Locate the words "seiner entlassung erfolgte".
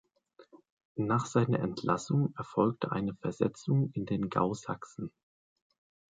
1.27-2.91